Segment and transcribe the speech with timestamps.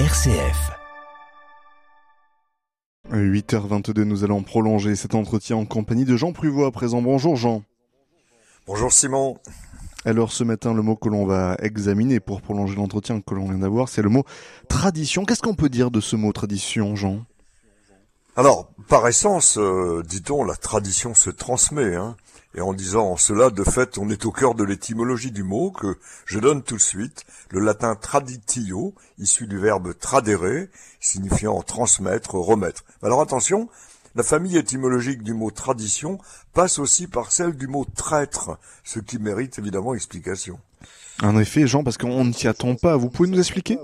[0.00, 0.72] RCF.
[3.12, 7.00] 8h22, nous allons prolonger cet entretien en compagnie de Jean Pruvot à présent.
[7.00, 7.62] Bonjour Jean.
[8.66, 9.38] Bonjour Simon.
[10.04, 13.58] Alors ce matin, le mot que l'on va examiner pour prolonger l'entretien que l'on vient
[13.58, 14.24] d'avoir, c'est le mot
[14.68, 15.24] tradition.
[15.24, 17.24] Qu'est-ce qu'on peut dire de ce mot tradition, Jean?
[18.34, 21.94] Alors, par essence, euh, dit-on, la tradition se transmet.
[21.94, 22.16] Hein
[22.54, 25.98] et en disant cela, de fait, on est au cœur de l'étymologie du mot que
[26.24, 30.68] je donne tout de suite, le latin traditio, issu du verbe tradere,
[31.00, 32.84] signifiant transmettre, remettre.
[33.02, 33.68] Alors attention,
[34.14, 36.18] la famille étymologique du mot tradition
[36.52, 40.60] passe aussi par celle du mot traître, ce qui mérite évidemment explication.
[41.22, 42.96] En effet, Jean, parce qu'on ne s'y attend pas.
[42.96, 43.78] Vous pouvez nous expliquer?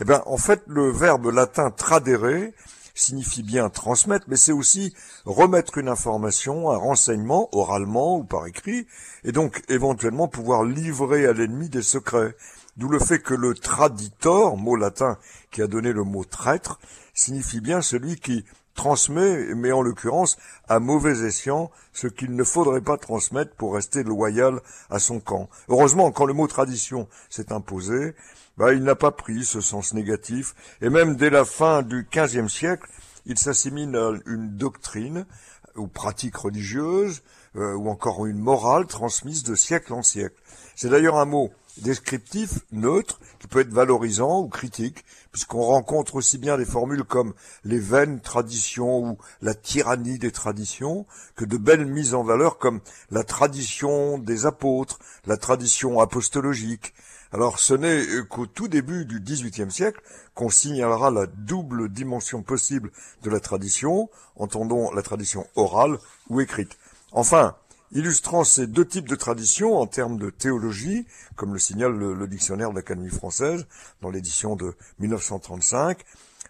[0.00, 2.52] Eh bien, en fait, le verbe latin tradere
[2.96, 4.92] signifie bien transmettre, mais c'est aussi
[5.24, 8.86] remettre une information, un renseignement, oralement ou par écrit,
[9.22, 12.34] et donc éventuellement pouvoir livrer à l'ennemi des secrets.
[12.76, 15.18] D'où le fait que le traditor, mot latin
[15.50, 16.78] qui a donné le mot traître,
[17.14, 18.44] signifie bien celui qui
[18.76, 20.36] transmet, mais en l'occurrence
[20.68, 24.60] à mauvais escient, ce qu'il ne faudrait pas transmettre pour rester loyal
[24.90, 25.48] à son camp.
[25.68, 28.14] Heureusement, quand le mot tradition s'est imposé,
[28.56, 32.48] bah, il n'a pas pris ce sens négatif, et même dès la fin du XVe
[32.48, 32.88] siècle,
[33.26, 35.26] il s'assimile à une doctrine
[35.74, 37.22] ou pratique religieuse,
[37.56, 40.36] euh, ou encore une morale transmise de siècle en siècle.
[40.74, 46.38] C'est d'ailleurs un mot descriptif, neutre, qui peut être valorisant ou critique, puisqu'on rencontre aussi
[46.38, 51.86] bien des formules comme les vaines traditions ou la tyrannie des traditions, que de belles
[51.86, 56.94] mises en valeur comme la tradition des apôtres, la tradition apostologique,
[57.32, 60.00] alors ce n'est qu'au tout début du XVIIIe siècle
[60.34, 62.90] qu'on signalera la double dimension possible
[63.22, 65.98] de la tradition, entendons la tradition orale
[66.30, 66.78] ou écrite.
[67.12, 67.56] Enfin,
[67.96, 72.70] illustrant ces deux types de traditions en termes de théologie, comme le signale le, dictionnaire
[72.70, 73.66] de l'Académie française
[74.02, 76.04] dans l'édition de 1935,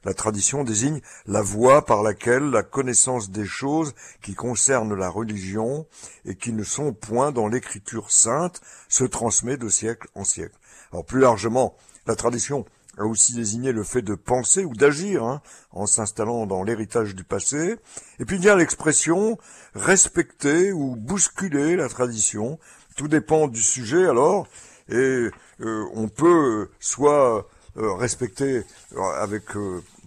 [0.04, 5.86] la tradition désigne la voie par laquelle la connaissance des choses qui concernent la religion
[6.24, 10.56] et qui ne sont point dans l'écriture sainte se transmet de siècle en siècle.
[10.92, 11.76] Alors plus largement,
[12.08, 12.64] la tradition
[12.98, 17.24] a aussi désigné le fait de penser ou d'agir hein, en s'installant dans l'héritage du
[17.24, 17.76] passé.
[18.18, 19.38] Et puis il y a l'expression
[19.74, 22.58] respecter ou bousculer la tradition.
[22.96, 24.46] Tout dépend du sujet alors.
[24.88, 25.28] Et
[25.60, 28.64] euh, on peut soit euh, respecter
[28.94, 29.44] euh, avec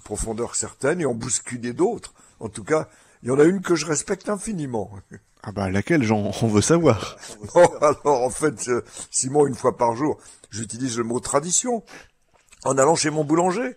[0.04, 2.14] profondeur certaine et en bousculer d'autres.
[2.40, 2.88] En tout cas,
[3.22, 4.92] il y en a une que je respecte infiniment.
[5.42, 7.16] Ah bah laquelle j'en on veut savoir.
[7.56, 8.70] alors en fait,
[9.10, 10.20] Simon, une fois par jour,
[10.52, 11.82] j'utilise le mot tradition
[12.66, 13.76] en allant chez mon boulanger.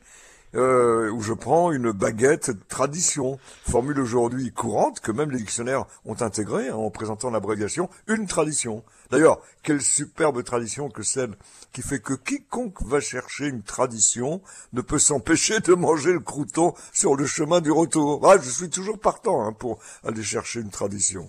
[0.54, 6.20] Euh, où je prends une baguette tradition, formule aujourd'hui courante que même les dictionnaires ont
[6.20, 8.84] intégrée hein, en présentant l'abréviation une tradition.
[9.10, 11.36] D'ailleurs, quelle superbe tradition que celle
[11.72, 14.42] qui fait que quiconque va chercher une tradition
[14.74, 18.20] ne peut s'empêcher de manger le crouton sur le chemin du retour.
[18.28, 21.26] Ah, je suis toujours partant hein, pour aller chercher une tradition.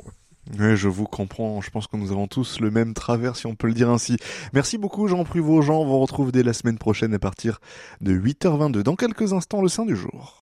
[0.60, 1.62] Oui, je vous comprends.
[1.62, 4.18] Je pense que nous avons tous le même travers, si on peut le dire ainsi.
[4.54, 5.62] Merci beaucoup, Jean Pruvot.
[5.62, 7.60] Jean, on vous retrouve dès la semaine prochaine à partir
[8.02, 8.84] de 8h22.
[8.84, 10.42] Dans quelques instants, le sein du jour.